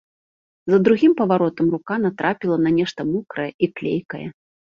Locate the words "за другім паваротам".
0.73-1.67